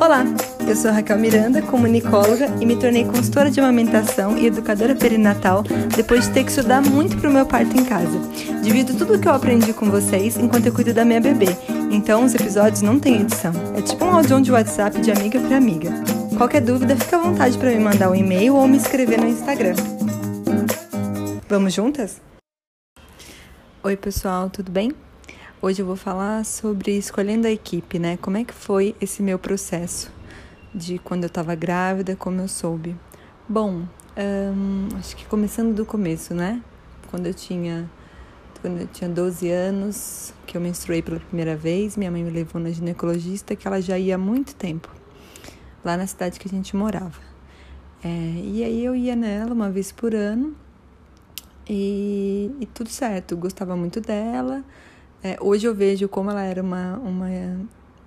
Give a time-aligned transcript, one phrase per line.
[0.00, 0.24] Olá,
[0.66, 5.64] eu sou Raquel Miranda, comunicóloga e me tornei consultora de amamentação e educadora perinatal
[5.96, 8.16] depois de ter que estudar muito para o meu parto em casa.
[8.62, 11.48] Divido tudo o que eu aprendi com vocês enquanto eu cuido da minha bebê,
[11.90, 13.52] então os episódios não têm edição.
[13.76, 15.90] É tipo um áudio de WhatsApp de amiga para amiga.
[16.36, 19.74] Qualquer dúvida, fica à vontade para me mandar um e-mail ou me escrever no Instagram.
[21.48, 22.20] Vamos juntas?
[23.82, 24.92] Oi, pessoal, tudo bem?
[25.60, 28.16] Hoje eu vou falar sobre escolhendo a equipe, né?
[28.18, 30.08] Como é que foi esse meu processo
[30.72, 32.94] de quando eu estava grávida, como eu soube.
[33.48, 33.82] Bom,
[34.96, 36.62] acho que começando do começo, né?
[37.10, 37.90] Quando eu tinha
[38.60, 42.62] quando eu tinha 12 anos, que eu menstruei pela primeira vez, minha mãe me levou
[42.62, 44.88] na ginecologista, que ela já ia há muito tempo,
[45.84, 47.20] lá na cidade que a gente morava.
[48.04, 48.08] É,
[48.44, 50.54] e aí eu ia nela uma vez por ano
[51.68, 54.62] e, e tudo certo, gostava muito dela.
[55.22, 57.28] É, hoje eu vejo como ela era uma, uma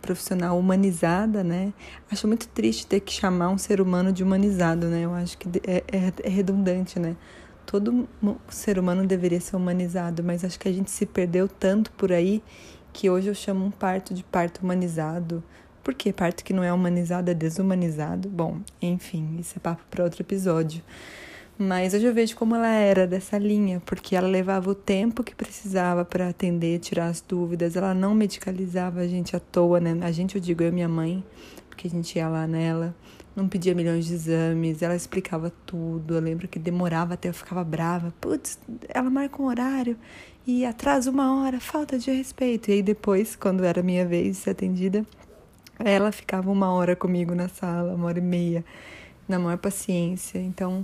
[0.01, 1.73] profissional humanizada, né?
[2.09, 5.05] Acho muito triste ter que chamar um ser humano de humanizado, né?
[5.05, 7.15] Eu acho que é, é, é redundante, né?
[7.65, 8.07] Todo
[8.49, 12.41] ser humano deveria ser humanizado, mas acho que a gente se perdeu tanto por aí
[12.91, 15.43] que hoje eu chamo um parto de parto humanizado.
[15.83, 18.27] Por que parto que não é humanizado é desumanizado?
[18.29, 20.83] Bom, enfim, isso é papo para outro episódio.
[21.63, 25.35] Mas hoje eu vejo como ela era dessa linha, porque ela levava o tempo que
[25.35, 27.75] precisava para atender, tirar as dúvidas.
[27.75, 29.95] Ela não medicalizava a gente à toa, né?
[30.01, 31.23] A gente, eu digo, eu e minha mãe,
[31.69, 32.95] porque a gente ia lá nela,
[33.35, 36.15] não pedia milhões de exames, ela explicava tudo.
[36.15, 38.11] Eu lembro que demorava até eu ficava brava.
[38.19, 38.57] Putz,
[38.89, 39.95] ela marca um horário
[40.47, 42.71] e atrasa uma hora, falta de respeito.
[42.71, 45.05] E aí depois, quando era minha vez de ser atendida,
[45.77, 48.65] ela ficava uma hora comigo na sala, uma hora e meia,
[49.27, 50.39] na maior paciência.
[50.39, 50.83] Então,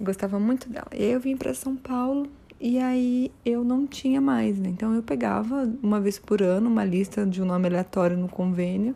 [0.00, 0.88] gostava muito dela.
[0.92, 2.28] E aí eu vim para São Paulo
[2.60, 4.68] e aí eu não tinha mais, né?
[4.68, 8.94] Então eu pegava uma vez por ano uma lista de um nome aleatório no convênio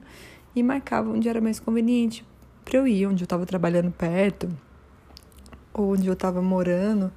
[0.54, 2.24] e marcava onde era mais conveniente
[2.64, 4.48] para eu ir, onde eu estava trabalhando perto,
[5.72, 7.12] ou onde eu estava morando.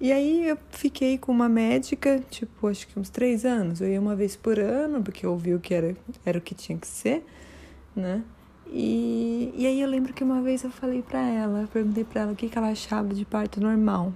[0.00, 3.80] E aí eu fiquei com uma médica, tipo, acho que uns três anos.
[3.80, 6.54] Eu ia uma vez por ano, porque eu ouvi o que era, era o que
[6.54, 7.24] tinha que ser,
[7.94, 8.22] né?
[8.70, 12.32] E, e aí eu lembro que uma vez eu falei para ela, perguntei para ela
[12.32, 14.12] o que, que ela achava de parto normal.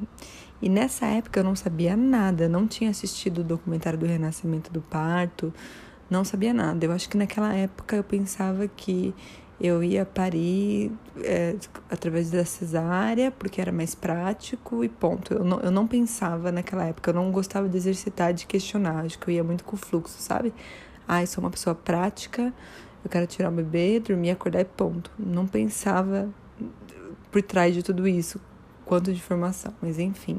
[0.60, 4.80] E nessa época eu não sabia nada, não tinha assistido o documentário do renascimento do
[4.80, 5.52] parto,
[6.08, 6.84] não sabia nada.
[6.84, 9.14] Eu acho que naquela época eu pensava que
[9.60, 10.92] eu ia parir
[11.22, 11.56] é,
[11.90, 15.32] através da cesárea, porque era mais prático e ponto.
[15.32, 19.18] Eu não, eu não pensava naquela época, eu não gostava de exercitar, de questionar, acho
[19.18, 20.52] que eu ia muito com o fluxo, sabe?
[21.06, 22.52] Ah, eu sou uma pessoa prática,
[23.04, 25.10] eu quero tirar o bebê, dormir, acordar e ponto.
[25.18, 26.28] Não pensava
[27.30, 28.40] por trás de tudo isso,
[28.84, 30.38] quanto de informação, mas enfim.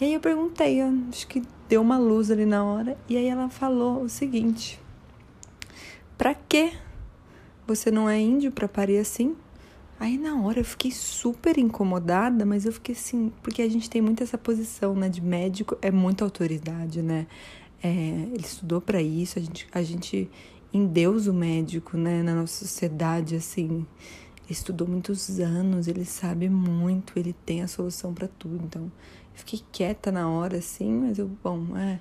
[0.00, 3.48] E aí eu perguntei, acho que deu uma luz ali na hora, e aí ela
[3.48, 4.80] falou o seguinte:
[6.18, 6.72] Pra que
[7.66, 9.34] você não é índio para parir assim?
[9.98, 14.02] Aí na hora eu fiquei super incomodada, mas eu fiquei assim, porque a gente tem
[14.02, 17.26] muito essa posição, né, de médico, é muita autoridade, né?
[17.82, 20.30] É, ele estudou para isso, a gente, a gente
[20.72, 22.22] em Deus o médico, né?
[22.22, 23.86] Na nossa sociedade, assim,
[24.44, 28.64] ele estudou muitos anos, ele sabe muito, ele tem a solução para tudo.
[28.64, 28.90] Então, eu
[29.34, 32.00] fiquei quieta na hora, assim, mas eu, bom, é.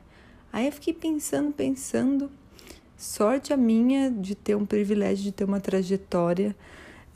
[0.52, 2.32] Aí eu fiquei pensando, pensando.
[2.98, 6.56] Sorte a minha de ter um privilégio de ter uma trajetória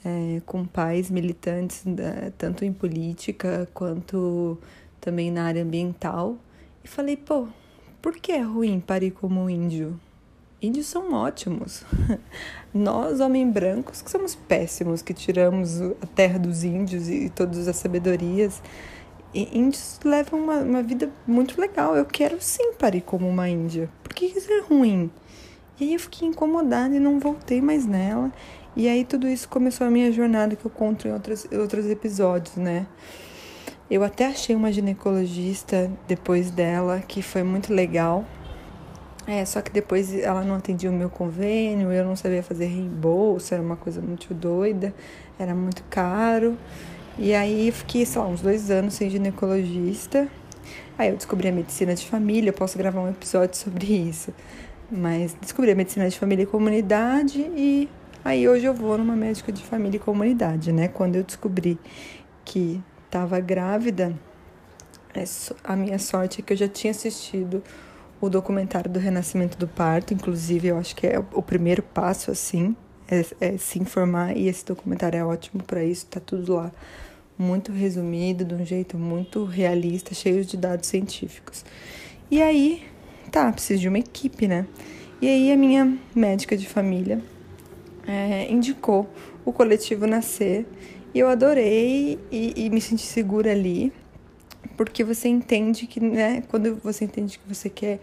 [0.04, 4.58] é, com pais militantes, né, tanto em política quanto
[5.00, 6.36] também na área ambiental.
[6.84, 7.48] E falei, pô,
[8.02, 9.98] por que é ruim parir como índio?
[10.62, 11.82] Índios são ótimos.
[12.74, 17.76] Nós, homens brancos, que somos péssimos, que tiramos a terra dos índios e todas as
[17.76, 18.62] sabedorias.
[19.32, 21.96] E índios levam uma, uma vida muito legal.
[21.96, 23.88] Eu quero sim parir como uma índia.
[24.02, 25.10] Por que isso é ruim?
[25.80, 28.30] E aí eu fiquei incomodada e não voltei mais nela.
[28.76, 32.56] E aí tudo isso começou a minha jornada que eu conto em outros, outros episódios,
[32.56, 32.86] né?
[33.90, 38.26] Eu até achei uma ginecologista depois dela que foi muito legal
[39.30, 43.54] é, só que depois ela não atendia o meu convênio, eu não sabia fazer reembolso,
[43.54, 44.92] era uma coisa muito doida,
[45.38, 46.58] era muito caro.
[47.16, 50.26] E aí fiquei, sei lá, uns dois anos sem ginecologista.
[50.98, 54.34] Aí eu descobri a medicina de família, eu posso gravar um episódio sobre isso.
[54.90, 57.88] Mas descobri a medicina de família e comunidade e
[58.24, 60.88] aí hoje eu vou numa médica de família e comunidade, né?
[60.88, 61.78] Quando eu descobri
[62.44, 64.12] que estava grávida,
[65.14, 65.22] é
[65.62, 67.62] a minha sorte é que eu já tinha assistido
[68.20, 72.76] o documentário do Renascimento do Parto, inclusive, eu acho que é o primeiro passo, assim,
[73.08, 76.70] é, é se informar, e esse documentário é ótimo para isso, tá tudo lá
[77.38, 81.64] muito resumido, de um jeito muito realista, cheio de dados científicos.
[82.30, 82.82] E aí,
[83.30, 84.66] tá, preciso de uma equipe, né?
[85.22, 87.20] E aí a minha médica de família
[88.06, 89.08] é, indicou
[89.44, 90.66] o coletivo Nascer
[91.14, 93.92] e eu adorei e, e me senti segura ali,
[94.76, 98.00] porque você entende que, né, quando você entende que você quer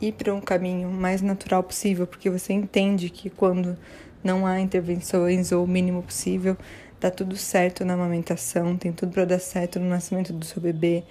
[0.00, 3.76] ir para um caminho mais natural possível, porque você entende que quando
[4.22, 6.56] não há intervenções ou o mínimo possível,
[7.00, 11.04] tá tudo certo na amamentação, tem tudo para dar certo no nascimento do seu bebê.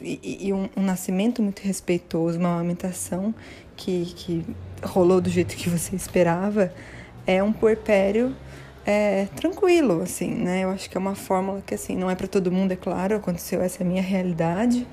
[0.00, 3.34] E, e um, um, nascimento muito respeitoso, uma amamentação
[3.76, 4.46] que, que
[4.82, 6.72] rolou do jeito que você esperava,
[7.26, 8.34] é um puerpério
[8.90, 10.64] é, tranquilo, assim, né?
[10.64, 13.16] Eu acho que é uma fórmula que, assim, não é para todo mundo, é claro,
[13.16, 14.86] aconteceu, essa é a minha realidade,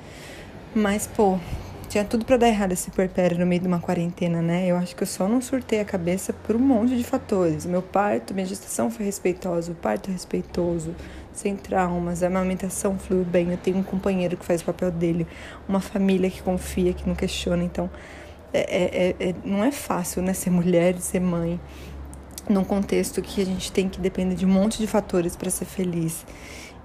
[0.75, 1.39] mas, pô,
[1.87, 4.67] tinha tudo para dar errado esse puerpério no meio de uma quarentena, né?
[4.67, 7.65] Eu acho que eu só não surtei a cabeça por um monte de fatores.
[7.65, 10.93] Meu parto, minha gestação foi respeitosa, o parto respeitoso,
[11.31, 15.25] sem traumas, a amamentação fluiu bem, eu tenho um companheiro que faz o papel dele,
[15.69, 17.89] uma família que confia, que não questiona, então
[18.51, 21.59] é, é, é, não é fácil, né, ser mulher e ser mãe
[22.49, 25.65] num contexto que a gente tem que depender de um monte de fatores para ser
[25.65, 26.25] feliz.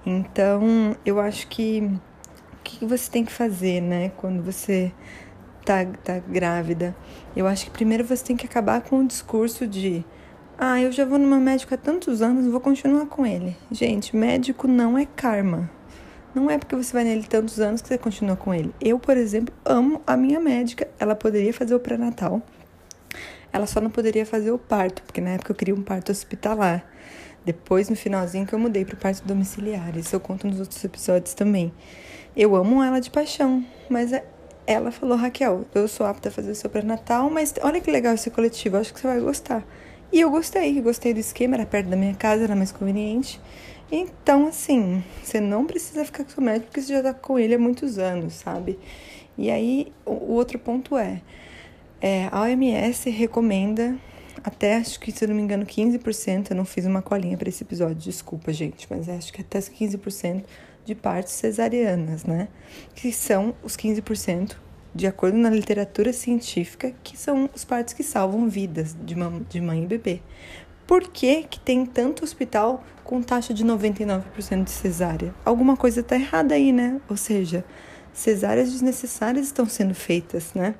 [0.05, 4.91] Então, eu acho que o que você tem que fazer, né, quando você
[5.65, 6.95] tá, tá grávida?
[7.35, 10.03] Eu acho que primeiro você tem que acabar com o discurso de
[10.57, 13.57] ah, eu já vou no meu médico há tantos anos, vou continuar com ele.
[13.71, 15.69] Gente, médico não é karma.
[16.33, 18.73] Não é porque você vai nele tantos anos que você continua com ele.
[18.79, 20.87] Eu, por exemplo, amo a minha médica.
[20.99, 22.41] Ela poderia fazer o pré-natal
[23.51, 26.85] ela só não poderia fazer o parto, porque na época eu queria um parto hospitalar.
[27.43, 29.97] Depois, no finalzinho, que eu mudei para o parto domiciliar.
[29.97, 31.73] Isso eu conto nos outros episódios também.
[32.35, 34.23] Eu amo ela de paixão, mas é,
[34.65, 38.13] ela falou, Raquel, eu sou apta a fazer o seu pré-natal, mas olha que legal
[38.13, 39.65] esse coletivo, acho que você vai gostar.
[40.13, 43.41] E eu gostei, gostei do esquema, era perto da minha casa, era mais conveniente.
[43.91, 47.55] Então, assim, você não precisa ficar com o médico, porque você já tá com ele
[47.55, 48.79] há muitos anos, sabe?
[49.37, 51.21] E aí, o outro ponto é,
[52.01, 53.97] é, a OMS recomenda
[54.43, 56.51] até, acho que se eu não me engano, 15%.
[56.51, 60.43] Eu não fiz uma colinha para esse episódio, desculpa, gente, mas acho que até 15%
[60.83, 62.47] de partes cesarianas, né?
[62.95, 64.55] Que são os 15%,
[64.95, 69.15] de acordo na literatura científica, que são os partos que salvam vidas de,
[69.47, 70.21] de mãe e bebê.
[70.87, 75.33] Por que, que tem tanto hospital com taxa de 99% de cesárea?
[75.45, 76.99] Alguma coisa está errada aí, né?
[77.07, 77.63] Ou seja,
[78.11, 80.75] cesáreas desnecessárias estão sendo feitas, né?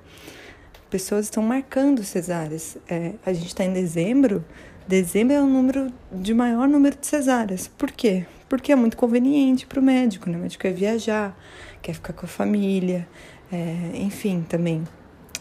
[0.92, 2.78] Pessoas estão marcando cesáreas.
[2.88, 4.44] É, a gente está em dezembro,
[4.86, 7.70] dezembro é o número de maior número de cesáreas.
[7.70, 8.26] Por quê?
[8.50, 10.38] Porque é muito conveniente para o médico, né?
[10.38, 11.36] O médico quer viajar,
[11.82, 13.08] quer ficar com a família,
[13.50, 14.84] é, enfim, também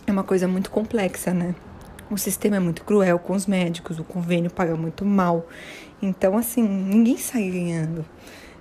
[0.07, 1.55] é uma coisa muito complexa, né?
[2.09, 5.49] O sistema é muito cruel com os médicos, o convênio paga muito mal.
[6.01, 8.05] Então, assim, ninguém sai ganhando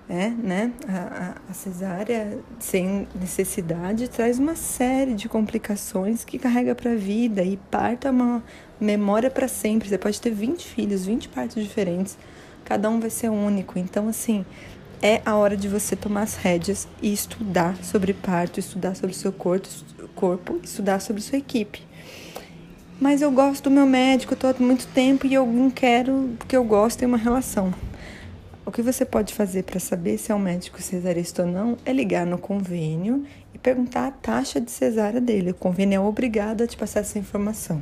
[0.09, 0.73] é, né?
[0.87, 7.43] A, a, cesárea sem necessidade traz uma série de complicações que carrega para a vida
[7.43, 8.43] e parto é uma
[8.81, 9.87] memória para sempre.
[9.87, 12.17] Você pode ter 20 filhos, 20 partos diferentes,
[12.65, 13.77] cada um vai ser único.
[13.77, 14.43] Então, assim,
[14.99, 19.17] é a hora de você tomar as rédeas e estudar sobre parto, estudar sobre o
[19.17, 19.69] seu corpo,
[20.15, 21.87] corpo estudar sobre sua equipe.
[22.99, 26.57] Mas eu gosto do meu médico, tô há muito tempo e eu não quero que
[26.57, 27.71] eu gosto ter uma relação.
[28.69, 31.91] O que você pode fazer para saber se é um médico cesarista ou não é
[31.91, 35.49] ligar no convênio e perguntar a taxa de cesárea dele.
[35.49, 37.81] O convênio é obrigado a te passar essa informação.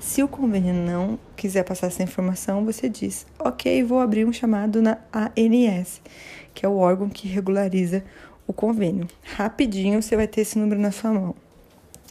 [0.00, 4.82] Se o convênio não quiser passar essa informação, você diz: Ok, vou abrir um chamado
[4.82, 6.02] na ANS,
[6.52, 8.02] que é o órgão que regulariza
[8.44, 9.06] o convênio.
[9.22, 11.36] Rapidinho você vai ter esse número na sua mão.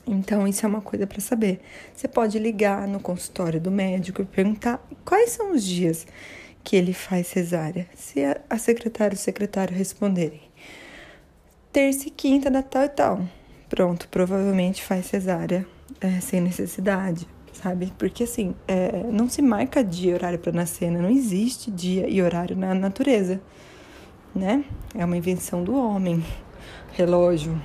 [0.08, 1.60] Então, isso é uma coisa para saber.
[1.94, 6.08] Você pode ligar no consultório do médico e perguntar quais são os dias
[6.68, 7.88] que ele faz cesárea.
[7.96, 8.20] Se
[8.50, 10.42] a secretária ou o secretário responderem
[11.72, 13.22] terça e quinta da tal e tal,
[13.70, 15.66] pronto, provavelmente faz cesárea
[16.02, 17.94] é, sem necessidade, sabe?
[17.98, 21.00] Porque assim, é, não se marca dia e horário para nascer, né?
[21.00, 23.40] não existe dia e horário na natureza,
[24.36, 24.66] né?
[24.94, 26.22] É uma invenção do homem,
[26.92, 27.58] relógio,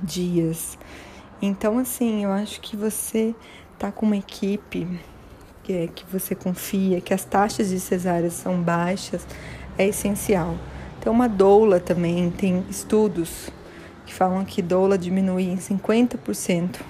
[0.00, 0.78] dias.
[1.40, 3.34] Então, assim, eu acho que você
[3.76, 4.86] tá com uma equipe
[5.62, 9.26] que, é, que você confia, que as taxas de cesáreas são baixas,
[9.78, 10.56] é essencial.
[11.00, 13.50] Tem uma doula também, tem estudos
[14.06, 16.80] que falam que doula diminui em 50%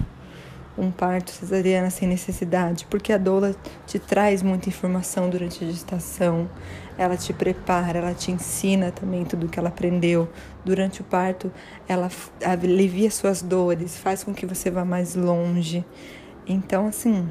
[0.77, 6.49] um parto cesariana sem necessidade, porque a doula te traz muita informação durante a gestação,
[6.97, 10.27] ela te prepara, ela te ensina também tudo que ela aprendeu.
[10.65, 11.51] Durante o parto,
[11.87, 12.09] ela
[12.43, 15.85] alivia suas dores, faz com que você vá mais longe.
[16.47, 17.27] Então, assim,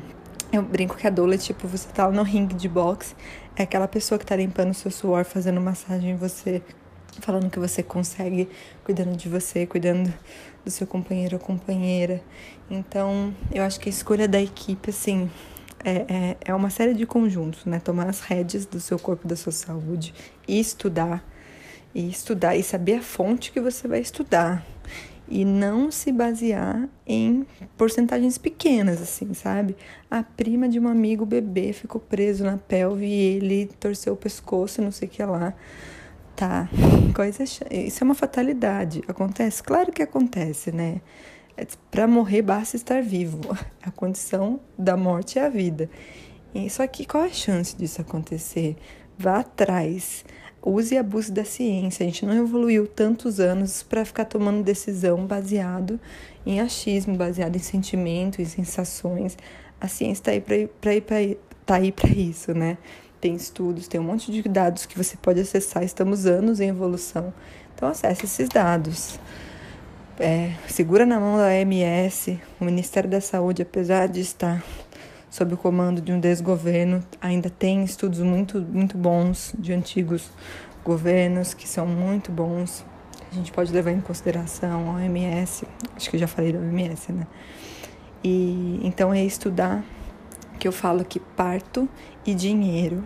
[0.53, 3.15] eu brinco que a doula é tipo, você tá no ringue de boxe,
[3.57, 6.63] é aquela pessoa que tá limpando o seu suor, fazendo massagem em você,
[7.21, 8.49] falando que você consegue,
[8.85, 10.13] cuidando de você, cuidando
[10.63, 12.23] do seu companheiro ou companheira.
[12.71, 15.31] Então, eu acho que a escolha da equipe, assim,
[15.85, 17.81] é, é, é uma série de conjuntos, né?
[17.81, 20.15] Tomar as rédeas do seu corpo, da sua saúde
[20.47, 21.25] e estudar.
[21.95, 24.65] E estudar e saber a fonte que você vai estudar.
[25.35, 27.47] E não se basear em
[27.79, 29.75] porcentagens pequenas, assim, sabe?
[30.11, 34.83] A prima de um amigo bebê ficou preso na pelve e ele torceu o pescoço,
[34.83, 35.55] não sei o que lá.
[36.37, 36.69] Tá,
[37.17, 37.45] coisa.
[37.45, 39.03] Isso é uma fatalidade.
[39.09, 39.63] Acontece?
[39.63, 41.01] Claro que acontece, né?
[41.57, 43.41] É, Para morrer basta estar vivo.
[43.83, 45.89] A condição da morte é a vida.
[46.69, 48.77] Só que qual a chance disso acontecer?
[49.17, 50.27] Vá atrás.
[50.65, 52.05] Use e abuse da ciência.
[52.05, 55.99] A gente não evoluiu tantos anos para ficar tomando decisão baseado
[56.47, 59.37] em achismo, baseado em sentimento, em sensações.
[59.81, 61.31] A ciência está aí para
[61.67, 62.79] tá isso, né?
[63.21, 65.83] Tem estudos, tem um monte de dados que você pode acessar.
[65.83, 67.33] Estamos anos em evolução.
[67.75, 69.19] Então acesse esses dados
[70.19, 74.63] é, segura na mão da OMS, o Ministério da Saúde, apesar de estar
[75.33, 80.31] sob o comando de um desgoverno, ainda tem estudos muito, muito bons de antigos
[80.85, 82.85] governos que são muito bons.
[83.31, 87.13] A gente pode levar em consideração a OMS, acho que eu já falei da OMS,
[87.13, 87.27] né?
[88.23, 89.83] E então é estudar
[90.61, 91.89] que eu falo que parto
[92.27, 93.03] e dinheiro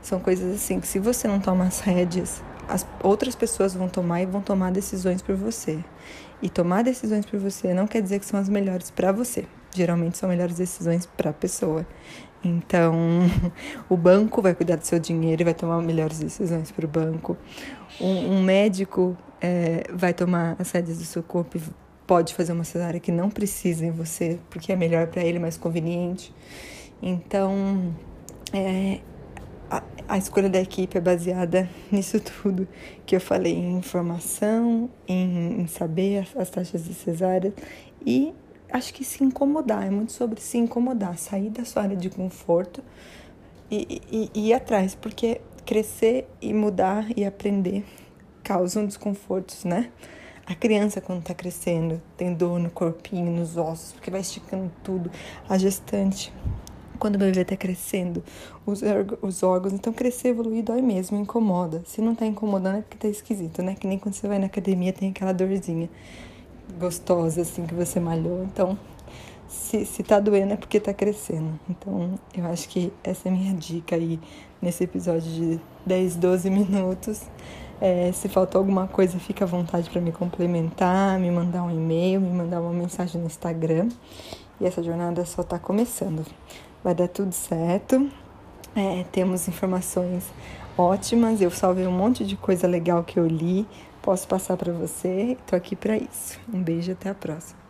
[0.00, 4.22] são coisas assim que se você não toma as rédeas, as outras pessoas vão tomar
[4.22, 5.84] e vão tomar decisões por você.
[6.40, 9.46] E tomar decisões por você não quer dizer que são as melhores para você.
[9.76, 11.86] Geralmente são melhores decisões para a pessoa.
[12.42, 12.94] Então,
[13.90, 17.36] o banco vai cuidar do seu dinheiro e vai tomar melhores decisões para o banco.
[18.00, 21.62] Um, médico é, vai tomar as rédeas do seu corpo e
[22.06, 25.56] pode fazer uma cesárea que não precisa em você, porque é melhor para ele, mais
[25.56, 26.32] conveniente.
[27.02, 27.94] Então,
[28.52, 29.00] é,
[29.70, 32.66] a, a, escolha da equipe é baseada nisso tudo
[33.04, 37.52] que eu falei, em informação, em, em saber as, as, taxas de cesárea
[38.04, 38.32] e
[38.72, 42.82] acho que se incomodar, é muito sobre se incomodar, sair da sua área de conforto
[43.70, 47.84] e, e, e ir atrás, porque crescer e mudar e aprender
[48.42, 49.90] causam desconfortos, né?
[50.46, 55.10] A criança, quando tá crescendo, tem dor no corpinho, nos ossos, porque vai esticando tudo.
[55.48, 56.32] A gestante
[56.96, 58.24] quando o bebê está crescendo,
[58.64, 58.80] os,
[59.20, 61.82] os órgãos, então crescer, evoluir, dói mesmo, incomoda.
[61.84, 63.74] Se não está incomodando é porque tá esquisito, né?
[63.74, 65.90] Que nem quando você vai na academia tem aquela dorzinha
[66.78, 68.44] gostosa, assim, que você malhou.
[68.44, 68.78] Então,
[69.48, 71.58] se, se tá doendo é porque tá crescendo.
[71.68, 74.20] Então, eu acho que essa é a minha dica aí
[74.60, 77.22] nesse episódio de 10, 12 minutos.
[77.80, 82.20] É, se faltou alguma coisa, fica à vontade para me complementar, me mandar um e-mail,
[82.20, 83.88] me mandar uma mensagem no Instagram.
[84.60, 86.24] E essa jornada só está começando
[86.86, 88.08] vai dar tudo certo.
[88.76, 90.24] É, temos informações
[90.78, 91.40] ótimas.
[91.40, 93.66] Eu salvei um monte de coisa legal que eu li.
[94.06, 95.32] Posso passar para você.
[95.32, 96.38] Estou aqui para isso.
[96.54, 97.65] Um beijo até a próxima.